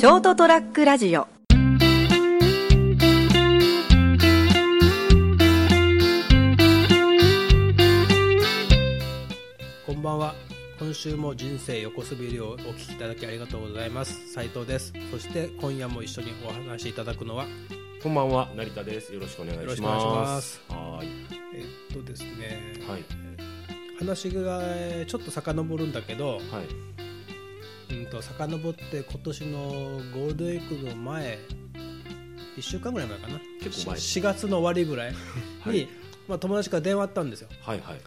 [0.00, 1.28] ショートトラックラジオ
[9.84, 10.34] こんばんは
[10.78, 17.44] 今週も人生横滑りをお聞きいただきありがとうございます斉藤ですそして今夜も一緒にお話しいただくのは？
[18.02, 19.12] こんばんは、成田です。
[19.12, 20.62] よろしくお願いします。
[20.70, 21.10] はーい。
[21.56, 22.58] えっとですね、
[22.88, 23.04] はい。
[23.98, 26.40] 話がえーちょっと遡るんだけど、はい。
[27.90, 31.38] うんと遡って今年のゴールデンウィークの前
[32.56, 33.40] 1週間ぐらい前かな？
[33.62, 35.16] 結構前4月の終わりぐらいに、
[35.60, 35.88] はい
[36.28, 38.00] まあ、友達から電話あったんですよはいはい。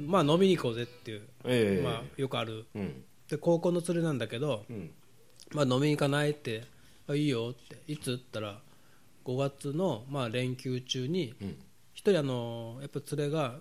[0.00, 3.04] まあ飲みに行こうぜっていう、ええまあ、よくあるうん。
[3.28, 4.90] で高校の連れなんだけど、うん。
[5.52, 6.64] まあ、飲みに行かないって
[7.08, 8.00] あいいよっていつ？
[8.00, 8.58] って言ったら
[9.24, 11.56] 5月のまあ連休中にうん。
[11.92, 13.56] 一人あのやっぱ連れが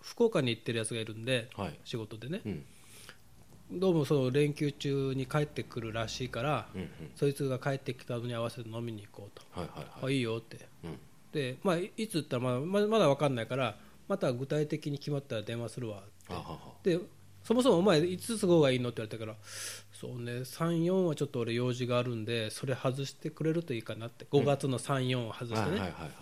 [0.00, 1.78] 福岡に行ってるやつがいるんで、はい。
[1.84, 2.64] 仕事でねうん。
[3.70, 6.80] どうもその連休中に帰ってくるらしいから、うん。
[6.80, 6.88] うん。
[7.16, 10.06] そいつが帰ってきたのに合わせて飲みに行こうと、はいはいはい。
[10.06, 10.98] あいいよってうん。
[11.32, 13.76] で、まあ、いいつ言ったらまあままだ分かんないから
[14.08, 16.58] また具体的に決まったら電話するわあはは。
[16.82, 16.98] で
[17.42, 19.36] そもそもお前いつ都合がいいのって言われたから
[19.92, 26.12] そうね34はちょっと俺用事があるんでそれ外してくれるといいかなって5月の34を外してね、はいはいはいはい。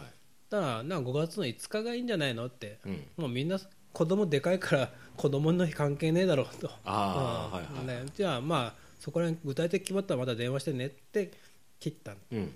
[0.50, 3.06] だからなんか5月の5日がいいんじゃないのって、うん。
[3.16, 3.58] もうみんな
[3.92, 8.04] 子供でかいから子供の日関係ねえだろうとああ、うんはいはい。
[8.04, 11.30] ねじゃあまあそこら辺具体的に決まったらまた電話してねって
[11.80, 12.46] 切ったうん。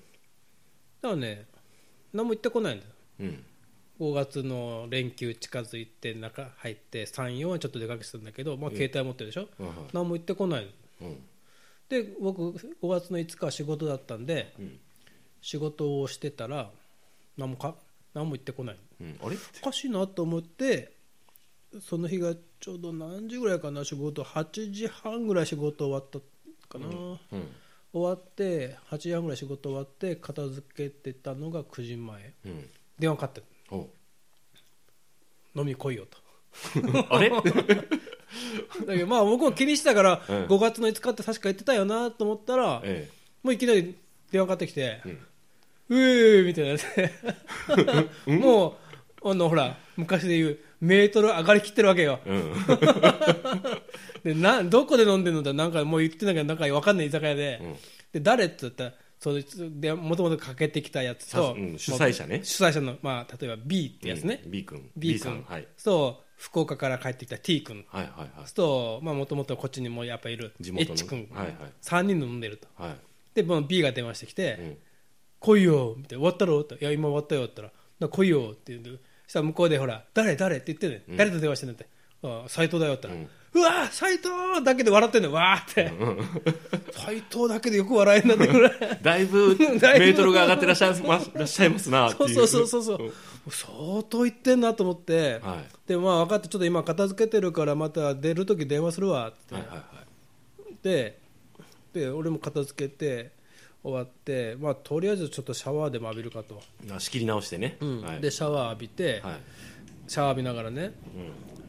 [1.02, 1.46] からね
[2.12, 3.44] 何も言ってこないんだようん。
[3.98, 9.68] 5月の連休近づいて中入って34はちょっと出かけてたんだけど、まあ、携帯持ってるでしょ、うん。
[9.92, 10.68] 何も言ってこない
[11.00, 11.16] のうん。
[11.88, 14.78] で僕5月の5日は仕事だったんでうん。
[15.40, 16.70] 仕事をしてたら
[17.36, 17.74] 何もか
[18.14, 19.18] 何も言ってこないうん。
[19.22, 19.36] あれ？
[19.62, 20.95] おかしいなと思って
[21.80, 26.18] その日がちょうど何時ぐらいかな仕事8時半ぐらい仕事終わった
[26.68, 27.18] かな、うん。
[27.92, 32.34] 終わって8時半ぐらい仕事終わって片付けてたのが9時前。
[32.44, 32.68] うん。
[32.98, 33.42] 電話かかって
[35.54, 36.18] 飲みに来いよと。
[37.14, 37.30] あれ？
[38.86, 40.46] だけどまあ僕も気にしてたから、うん。
[40.46, 43.08] 5月の5日って確か言ってたよなと思ったら、え
[43.42, 43.96] もういきなり
[44.30, 45.08] 電話かかってきてえ。
[45.08, 45.26] うん。
[45.88, 46.82] 「うえー」みたいなやつ
[48.26, 48.76] でも
[49.22, 52.52] うあのほら昔で言うメートル上がりきってるわけようん。
[54.24, 57.76] でなどこで飲んでるのってなんかもう言ってんだけどなんか分かんない居酒屋で,、うん
[58.12, 58.92] で誰って言ったら
[59.96, 64.90] もともとかけてきたやつと、さうん主催者ね主催者の、まあ、例えば B ってやつね、うん B 君。
[64.96, 65.44] B さ君ん。
[65.44, 65.66] はい。
[65.76, 68.52] そう福岡から帰ってきた T 君はいはいはい。
[68.52, 72.96] ともともとこっちにもやっぱいる地元の H 君、はいはい3人飲んでるとはい。
[73.34, 74.76] でもう B が電話してきて「うん。
[75.40, 81.86] 来いよ」みたいな「終わったろ?」って「いや今終わったよ」って言ったら「だから来いよ」って言うんでそしたら向こうでほら「誰誰?」って言ってね、誰と電話してんのって
[82.22, 84.28] 「あ斎藤だよ」って言ったら「うわ斎藤!」
[84.64, 85.92] だけで笑ってんのわーって。
[86.92, 88.46] 斎藤だけでよく笑えんなって。
[88.46, 92.10] ぐらいだいぶメートルが上がってらっしゃいますらっしゃいますな。
[92.10, 93.12] そうそうそうそうそう。
[93.50, 95.88] 相当言ってんなと思って、はい。
[95.88, 99.54] でまあ分かってちょっと今片付けてるからまた出る時電話するわって。
[99.54, 100.74] はいはいはい。
[100.82, 101.18] で
[101.92, 103.30] で俺も片付けて
[103.86, 106.60] 終わって、まあ、とりあえずちょっとシャワーでも浴びるかと、
[106.90, 107.76] あ仕切り直してね。
[107.80, 108.20] うんはい。
[108.20, 109.34] でシャワー浴びて、はい。
[110.08, 110.92] シャワー浴びながらねう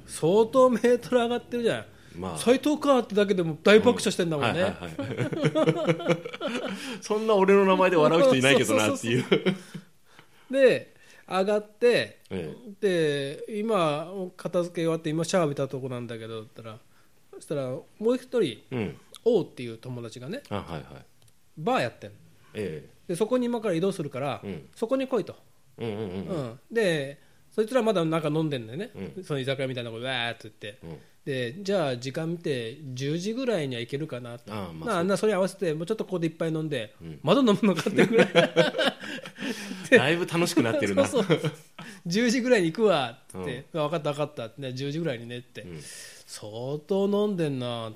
[0.08, 1.86] 相当メートル上がってるじゃん、
[2.20, 4.42] まあ斎藤かってだけでも大爆笑してんだん。
[4.42, 4.74] もんね。
[7.02, 9.26] そんな俺の名前で笑う人いないけどなっていう。
[10.50, 10.96] で
[11.30, 16.80] 上がってえで今片付け終わって今シャワー浴びたとこなんだけどったら
[17.34, 18.98] そしたらもう一人えうん。
[19.26, 20.84] 王っていう友達がねあはいはい。
[21.58, 22.16] バーやってんの。
[22.54, 24.70] えでそこに今から移動するから、うん。
[24.76, 25.36] そこに来いと、
[25.78, 26.46] えうんうんうんううん。
[26.48, 27.20] んで
[27.52, 30.98] そいつらまだなんか飲んでんだよね、うその居酒屋みたいなとこでわーって言って、うん。
[31.26, 34.54] でじゃあ時間見て10時ぐらいには行けるかなと。
[34.54, 37.20] ああまあなあなそれに合わせてもうちょっとここでいっぱい飲んで、ん。
[37.24, 38.28] まだ飲むのかってぐらい。
[39.90, 41.08] だいぶ楽しくなってるな。
[41.08, 41.40] そうそう。
[42.08, 43.60] 10時ぐらいに行くわって。
[43.60, 44.62] って、分かった分かったって。
[44.62, 45.80] 10時ぐらいにねって、ん。
[46.26, 47.94] 相当飲んでんな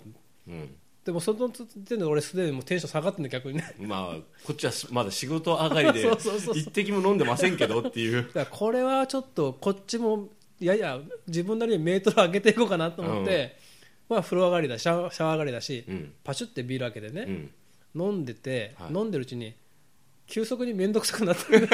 [0.47, 0.75] うん。
[1.05, 4.15] でもその時点で俺すでにもうテンション下がってんだ逆にねまあ
[4.45, 6.07] こっちはまだ仕事上がりで
[6.53, 8.27] 一滴も飲んでませんけどっていう。
[8.33, 13.57] だからこれはちょっとこっちもやや自分なりにメートル上げていこうかなと思って、
[14.09, 17.49] まあ風呂上がりだシャワーシャワー上がりだし、うんパシュってビール開けてね、
[17.95, 18.09] うん。
[18.11, 19.55] 飲んでて、はい飲んでるうちに
[20.27, 21.67] 急速に面倒くさくなって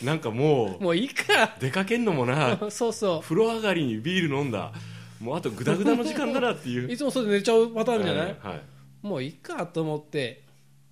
[0.04, 2.70] なんかもうもういいか出かけんのもな。
[2.70, 4.72] そうそ風呂上がりにビール飲んだ。
[5.20, 6.88] もうあとグダグダの時間だなっていう。
[6.88, 6.92] う。
[6.92, 8.62] いつもそれで寝ちゃうパターンじゃない、はいはい。
[9.02, 10.42] もういいかと思って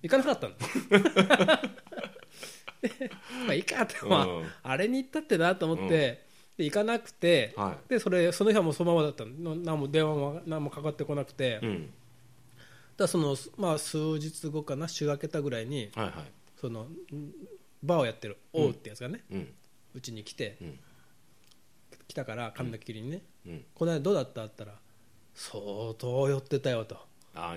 [0.03, 0.55] 行かなかったの。
[2.81, 3.11] で
[3.45, 4.45] まあいいかって、まあうん。
[4.63, 6.25] あれに行ったってなと思って、
[6.57, 9.55] で行かなくて、はでそれその日はもうそのままだったの。
[9.55, 11.93] 何も電話も何もかかってこなくて、うん。
[12.97, 16.13] らその、まあ、数日後かな週明けたぐらいにはいはい。
[16.59, 16.89] そのん
[17.81, 19.53] バーをやってる王ってやつがねうん。
[19.95, 20.79] うちに来て、うん
[22.09, 23.63] 来たから髪の毛切りにね、うん。
[23.75, 24.43] この間どうだった？
[24.43, 24.73] ったら
[25.35, 25.61] 相
[25.97, 26.97] 当寄ってたよと。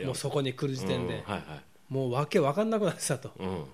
[0.04, 1.44] もうそこに来る時点で、うんはいはい。
[1.88, 3.32] もうわけわかんなくなってたと。
[3.38, 3.64] うん。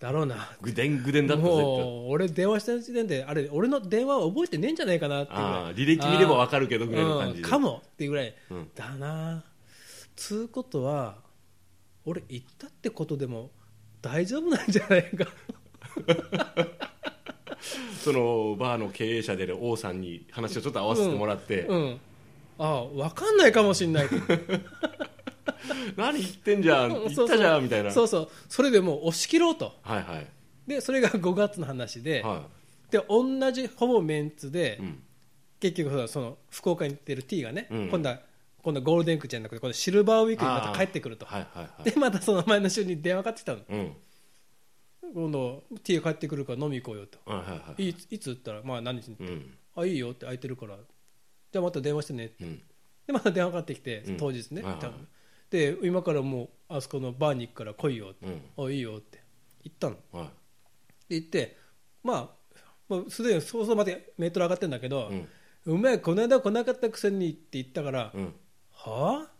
[0.00, 0.56] だろうな。
[0.62, 5.38] ぐでんぐでんだったもう俺電話した時点であれ俺の電話を覚えてねえんじゃないかなっていう
[5.86, 7.42] 履歴見ればわかるけどぐらいの感じで。
[7.42, 8.70] うんかもっていうぐらい、うん。
[8.74, 9.44] だな。
[10.16, 11.16] つうことは
[12.06, 13.50] 俺行ったってことでも
[14.00, 15.26] 大丈夫なんじゃないか
[18.02, 22.00] そのバーの経営者である王さんに話をちょっと合わせてもらって、うん。
[22.58, 24.08] ああ分かんないかもしんない。
[25.96, 26.96] 何言ってんじゃん。
[26.96, 27.90] うん言ったじゃんみたいな。
[27.90, 28.28] そうそう。
[28.48, 29.74] それでもう押し切ろうと。
[29.82, 30.26] はいはい。
[30.66, 32.42] でそれが5月の話で、は
[32.90, 35.02] で同じほぼメンツで、い、うん、
[35.60, 37.88] 結局そのその福岡に行ってる T がね、うん。
[37.88, 38.20] 今度は
[38.62, 41.90] 今度はゴールデンウィークじゃなくて今度シルバーウィークにまた帰ってくると、はいはいはい。
[41.90, 43.60] でまたその前の週に電話かかってきたの。
[43.68, 43.92] うん
[45.14, 47.18] 今度 T が帰ってくるから飲み行こうよと。
[47.24, 47.94] はいはいはいい。
[47.94, 48.62] ついつ言ったら？
[48.62, 49.54] まあ何日にうん。
[49.76, 50.76] あいいよって空いてるから。
[50.76, 52.44] じゃあまた電話してねって。
[52.44, 52.62] うん。
[53.06, 54.16] でまた電話かかってきてうん。
[54.16, 54.62] 当日ね、
[55.50, 58.66] で今からもうあそこのバーに行くから来いよって、うん。
[58.66, 59.22] あいいよって
[59.64, 59.96] 言ったの。
[60.12, 60.28] ではい。
[61.10, 61.56] 言って
[62.02, 62.28] まあ
[62.88, 65.28] もうすでにそうそうまでメートル上がってるんだけど、うん。
[65.74, 68.34] お前この間来なかったくせにって言ったから、うん。
[68.72, 69.30] はあ？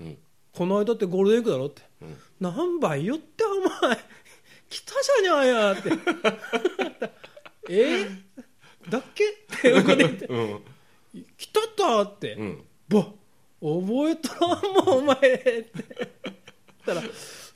[0.00, 0.18] うん。
[0.52, 2.16] この間ってゴールデンウィークだろって、うん。
[2.38, 3.98] 何倍よってお前
[4.72, 5.90] 来たじゃにゃやって。
[7.68, 8.06] え？
[8.88, 9.24] だっけ？
[9.28, 10.64] って横で言ってうん。
[11.36, 12.64] 来たったって、うん。
[12.88, 13.02] ぼ
[13.60, 15.70] 覚えとらんもんお前って。
[16.86, 17.02] たら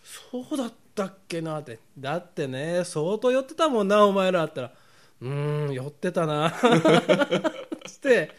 [0.04, 1.78] そうだったっけなって。
[1.98, 4.80] だってね相当寄ってたもんなお前らって言ったら
[5.22, 6.52] うーん寄ってたな。
[7.86, 8.30] つって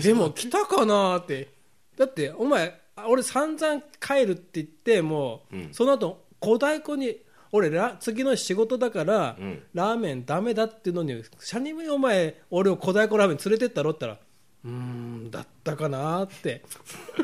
[0.00, 1.52] でも来たかなって。
[1.98, 5.74] だってお前あ俺散々帰るって言ってもう、うん。
[5.74, 7.18] その後小太鼓に
[7.52, 9.62] 俺ら次の仕事だから、うん。
[9.74, 14.26] ラーメンダメだっていうのにシャニムお前俺を小太鼓ラーメン連れてったろって言ったら
[14.64, 16.62] うーんだったかなって。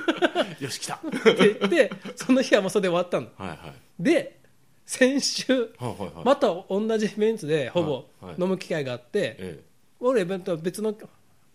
[0.60, 0.94] よし来た。
[0.94, 0.98] っ
[1.34, 3.28] て言ってその日はもうそれで終わったの。
[3.36, 4.02] はいはい。
[4.02, 4.40] で
[4.86, 6.24] 先週はいはいはい。
[6.24, 8.42] また同じメンツでほぼはいはい。
[8.42, 9.64] 飲む機会があって、ええ。
[10.00, 10.94] 俺イベントは別の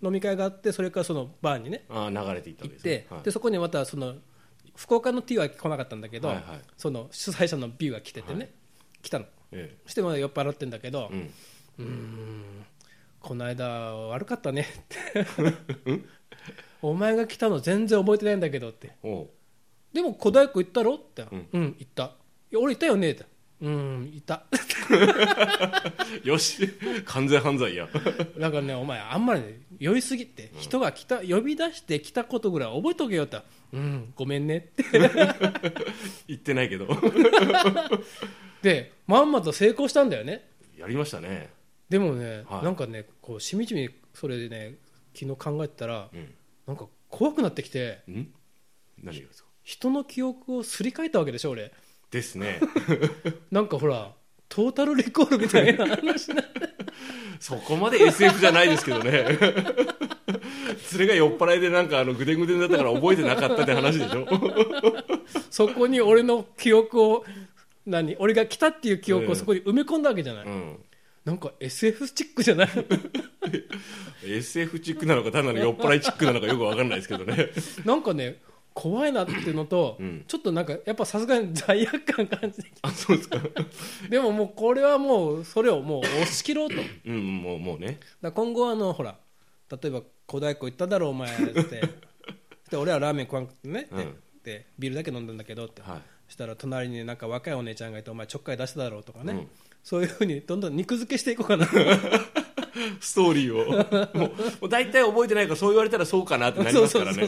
[0.02, 3.08] 飲み会があってそれからそのバーにねああ流れていったわけですね。
[3.10, 3.24] はい。
[3.24, 4.16] でそこにまたその
[4.76, 6.46] 福岡の T は来なかったんだけど、はいはい。
[6.78, 8.50] その主催者の B が来ててね、はい
[9.02, 9.26] 来たの。
[9.52, 11.30] えそしてまだ酔っ払ってんだけど、え
[11.80, 11.86] うん。
[11.86, 12.66] うーん
[13.20, 14.62] この間悪かったね。
[14.62, 16.02] って
[16.82, 18.96] お前が来たの全然覚えてないんだけどって。
[19.94, 21.26] でも小太鼓行ったろって。
[21.32, 21.48] うん。
[21.52, 22.16] うん、行った。
[22.52, 23.26] いや俺行ったよねって。
[23.62, 24.46] うん行った。
[26.24, 26.70] よし。
[27.06, 27.90] 完全犯罪や。
[28.40, 33.42] だからねお前あんまり、ね、酔いすぎて人が来た呼び出して来たことぐらい覚えとけよって。
[33.74, 34.84] うんごめんねって。
[36.28, 36.88] 言ってないけど
[38.62, 40.48] でまんまと成功したんだよね。
[40.78, 41.50] やりましたね。
[41.90, 42.64] でもね、はい。
[42.64, 44.76] なんかねこうしみじみそれでね
[45.14, 46.34] 昨日考えてたらうん。
[46.68, 48.28] なんか怖くなってきてん？
[49.04, 49.50] 何がですか？
[49.64, 51.72] 人の記憶をすり替えたわけでしょ俺。
[52.12, 52.60] ですね。
[53.52, 54.12] なんかほら
[54.48, 56.44] トータルレコールみたいな話な
[57.40, 59.26] そこまで SF じゃないですけどね。
[60.88, 64.26] それが酔っ払いでなんかあのぐでんぐでんだったから覚えてなかったって話でしょ。
[65.52, 67.26] そこに俺の記憶を
[67.90, 68.16] 何？
[68.18, 70.80] 俺が来たっていう記憶をそこに埋め込んだわけじゃない、うん。
[71.26, 72.70] なんか SF チックじゃない
[74.26, 77.50] ？SF チックなのか単なる酔っ払いチックなのかよくわかんないですけどね。
[77.86, 78.42] なんかね
[78.74, 80.24] 怖いなっていうのと、うん。
[80.28, 83.40] ちょっとなんかやっぱさすがに罪悪感感じてきあそうですか。
[83.40, 83.50] て
[84.10, 86.76] でももうこれはもうそれをもう押し切ろうと。
[87.06, 88.00] うんもうもうね。
[88.22, 89.18] ら今後はあのほら
[89.70, 91.82] 例えば小太鼓行っただろお前って
[92.72, 94.16] で俺はラーメン食わんくてね、うん。
[94.44, 96.02] でビールだけ飲んだんだけどって、はい。
[96.19, 99.48] そしたら隣になんか若いお姉ちゃんがいてお前ちょっかい出しただろうとかね、うん。
[99.84, 101.68] そういうふうにどんどん肉付けしていこうかな。
[103.02, 104.18] ストーリーを。
[104.18, 104.32] も
[104.62, 107.28] う大体覚えてないからそう言われたらそうかなってなりますからね。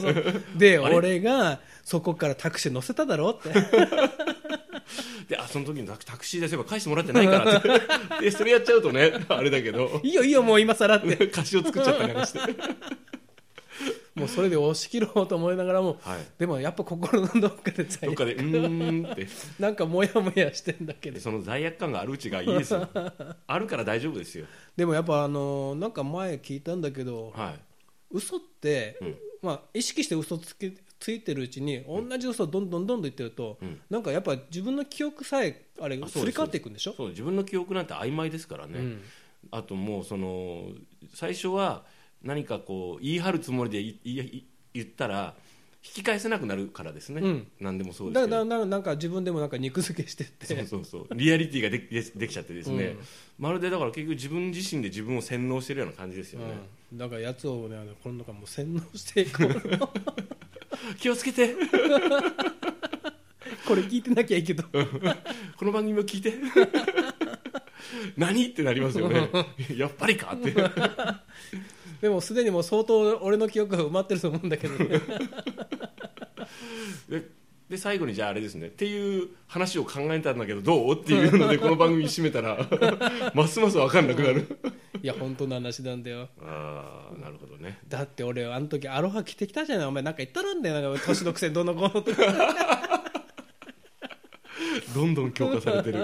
[0.55, 3.59] で 俺がそこからタクシー乗せただろうって。
[5.29, 7.69] であその時にタクタクシー出せば返してもらってないからって。
[8.21, 9.99] でそれやっちゃうとねあれだけど。
[10.03, 11.25] いいよいいよもう今更って。
[11.25, 12.39] 歌詞を作っちゃったりなんかして
[14.13, 16.19] もうそれで押し切ろうと思いながらも、はい。
[16.37, 19.27] でもやっぱ心のどっかで罪どっかでうーんって。
[19.57, 21.15] なんかモヤモヤしてんだけど。
[21.15, 22.89] でその罪悪感があるうちがいいですよ。
[23.47, 24.45] あるから大丈夫ですよ。
[24.75, 27.59] でもやっぱあのーなんか前聞いたんだけどはい。
[28.11, 29.15] 嘘って、うん。
[29.41, 33.79] まあ、意識して嘘つけついてるうちに同じ嘘をどんどんどんどん言ってると、うん。
[33.89, 36.93] なんかやっぱ自分の記憶さえあれすすり替わっていくんでしょ？
[36.93, 39.01] そう自分の記憶なんて曖昧ですからね、うん。
[39.49, 40.67] あともうその
[41.15, 41.85] 最初は
[42.23, 45.35] 何かこう言い張るつもりでいいい言ったら
[45.83, 47.47] 引き返せなくなるからですね、うん。
[47.59, 48.45] 何でもそうでだすけど。
[48.45, 50.45] からななんか自分でもなんか肉付けしてって。
[50.45, 51.07] そうそうそう。
[51.15, 52.99] リアリティがででできちゃってですね、うん。
[53.39, 56.53] まるでだから結局自分自身で自分を洗脳してるような感じですよね、
[56.91, 59.51] うん、だからやつをねあのこの中もう洗脳していこう。
[60.99, 61.55] 気をつけて。
[63.67, 64.63] これ聞いてなきゃいいけど。
[64.63, 66.33] この番組を聞いて。
[68.17, 68.45] 何？
[68.47, 69.29] ってなりますよね。
[69.75, 70.53] やっぱりかって
[72.01, 74.99] でもすでにもう相当俺の記憶が埋まってると思うんだけどね。
[77.09, 77.23] で
[77.69, 78.67] で最後にじゃああれですね。
[78.67, 80.95] っていう話を考えたんだけどどう？
[80.99, 82.57] っていうのでこの番組締めたら
[83.33, 84.45] ますます分かんなくなる。
[85.01, 86.27] いや本当の話なんだよ。
[86.41, 87.79] ああなるほどね。
[87.87, 89.85] だって俺あの時アロハ着てきたじゃない？
[89.87, 90.81] お前なんか言ったろんだよ。
[90.81, 92.21] なんか年のくせにどんどんこうのとか。
[94.93, 95.99] どんどん強化されてる。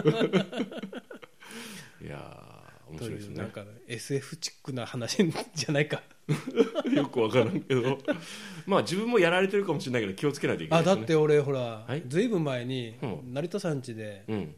[2.01, 2.46] いやー
[2.89, 3.33] 面と白いですね。
[3.33, 5.17] いうなんか SF チックな話
[5.55, 6.01] じゃないか。
[6.93, 7.97] よく分からんけど。
[8.65, 10.91] まあ自分もやられてるかもしれないけど気をつけないといけないね。
[10.91, 12.03] あだって俺ほら、はい。
[12.07, 13.33] ずいぶん前にうん。
[13.33, 14.55] 成田さん家でうん。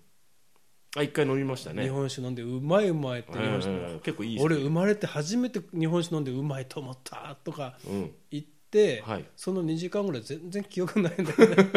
[0.96, 1.84] あ一回飲みましたね。
[1.84, 9.26] 日本酒飲んでうまいうまいって日本酒、うん結構いいです俺生まれて初めて日本酒飲んでうまいと思ったとかうん、言って、はい。
[9.36, 11.70] その2時間ぐらい全然記憶ないんだよね。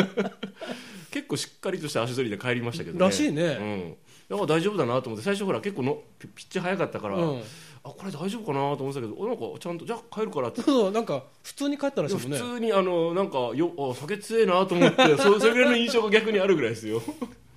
[1.12, 3.04] 結構しっかりとした足取りで帰りましたけどね。
[3.04, 3.42] らしいね。
[3.42, 3.96] うん、
[4.32, 7.42] だから大丈夫だなと思って最初ほら結構のピピッチ早かったから、うん。
[7.84, 10.62] あこれ大丈夫かなと思ってたけどおなんかちゃんとじゃあ帰るからって。
[10.62, 12.38] そうなんか普通に帰ったらしい普もんね。
[12.38, 17.02] 通にあのなんかよあ酒強えなと思ってそ それぐらいの印象が逆にあるぐらいですよ。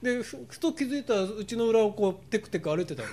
[0.02, 3.10] でふふと気づいたらうちの裏をこうテクテク歩いてたの。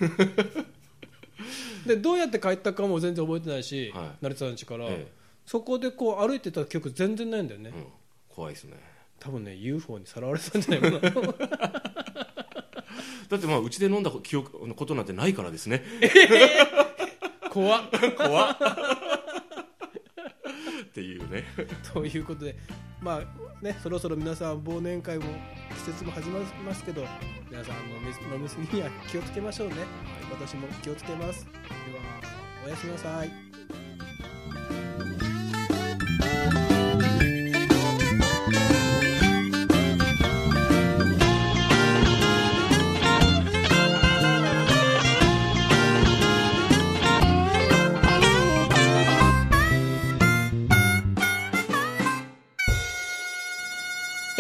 [1.86, 4.24] でどうやって帰ったかも全然覚えてないし、はい。
[4.24, 5.06] 成田さん家から、え
[5.46, 7.86] そこでこう歩いてた記憶全然ないんだよね、うん、
[8.28, 8.76] 怖いですね。
[9.22, 11.82] 多分ね UFO にさらわれてたんじゃないかな
[13.32, 15.82] だってまあうちで飲んだ記憶のことなんてないからですね。
[17.50, 17.82] 怖っ。
[18.14, 18.58] 怖っ。
[20.84, 21.44] っていうね。
[21.94, 22.56] ということで
[23.00, 25.24] まあねそろそろ皆さん忘年会も
[25.70, 27.06] 季節も始まりますけど
[27.50, 29.76] 皆さん飲み飲みすぎには気をつけましょうね、
[30.30, 31.46] 私も気をつけます。
[31.46, 31.56] では
[32.66, 33.51] おやすみなさい